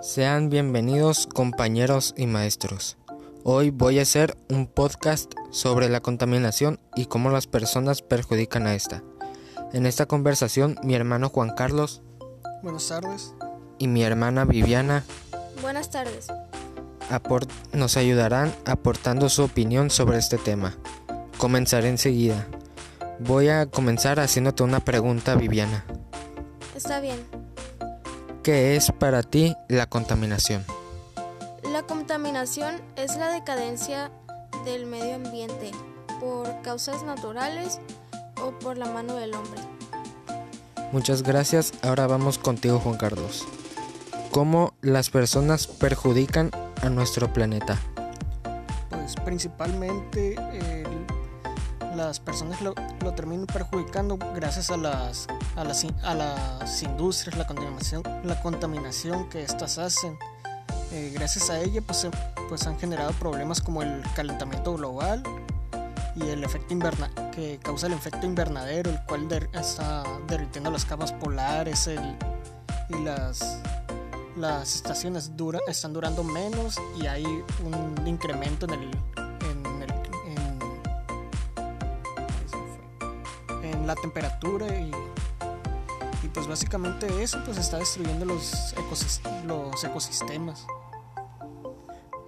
[0.00, 2.96] Sean bienvenidos compañeros y maestros.
[3.42, 8.74] Hoy voy a hacer un podcast sobre la contaminación y cómo las personas perjudican a
[8.74, 9.02] esta.
[9.72, 12.02] En esta conversación mi hermano Juan Carlos
[12.62, 13.34] Buenas tardes.
[13.78, 15.04] y mi hermana Viviana
[15.62, 16.28] Buenas tardes.
[17.72, 20.76] nos ayudarán aportando su opinión sobre este tema.
[21.38, 22.46] Comenzaré enseguida.
[23.20, 25.84] Voy a comenzar haciéndote una pregunta, Viviana.
[26.74, 27.43] Está bien.
[28.44, 30.64] ¿Qué es para ti la contaminación?
[31.72, 34.10] La contaminación es la decadencia
[34.64, 35.70] del medio ambiente
[36.20, 37.80] por causas naturales
[38.40, 39.60] o por la mano del hombre.
[40.92, 41.72] Muchas gracias.
[41.82, 43.44] Ahora vamos contigo, Juan Carlos.
[44.30, 46.50] ¿Cómo las personas perjudican
[46.82, 47.78] a nuestro planeta?
[48.90, 50.84] Pues principalmente el-
[51.94, 55.26] las personas lo, lo terminan perjudicando gracias a las,
[55.56, 60.18] a las, a las industrias, la contaminación, la contaminación que éstas hacen.
[60.92, 62.06] Eh, gracias a ella pues,
[62.48, 65.22] pues han generado problemas como el calentamiento global
[66.16, 70.84] y el efecto inverna que causa el efecto invernadero, el cual der- está derritiendo las
[70.84, 72.16] capas polares el-
[72.90, 73.58] y las
[74.36, 78.90] las estaciones dura, están durando menos y hay un incremento en el
[83.86, 84.90] la temperatura y,
[86.22, 88.74] y pues básicamente eso pues está destruyendo los,
[89.46, 90.66] los ecosistemas.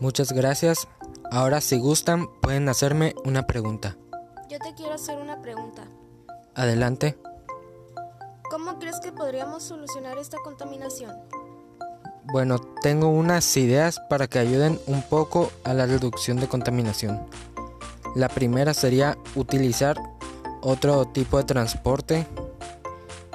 [0.00, 0.88] Muchas gracias.
[1.30, 3.96] Ahora si gustan pueden hacerme una pregunta.
[4.50, 5.84] Yo te quiero hacer una pregunta.
[6.54, 7.18] Adelante.
[8.50, 11.16] ¿Cómo crees que podríamos solucionar esta contaminación?
[12.24, 17.26] Bueno, tengo unas ideas para que ayuden un poco a la reducción de contaminación.
[18.14, 19.96] La primera sería utilizar
[20.62, 22.26] otro tipo de transporte,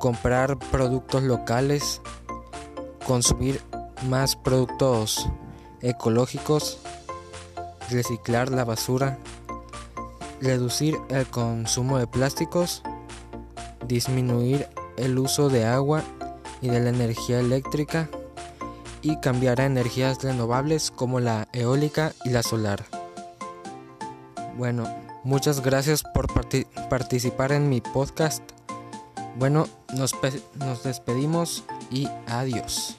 [0.00, 2.00] comprar productos locales,
[3.06, 3.60] consumir
[4.08, 5.28] más productos
[5.82, 6.78] ecológicos,
[7.90, 9.18] reciclar la basura,
[10.40, 12.82] reducir el consumo de plásticos,
[13.86, 16.02] disminuir el uso de agua
[16.60, 18.08] y de la energía eléctrica,
[19.02, 22.84] y cambiar a energías renovables como la eólica y la solar.
[24.56, 24.88] Bueno,
[25.28, 28.42] muchas gracias por parti- participar en mi podcast.
[29.36, 32.96] Bueno, nos despedimos y adiós.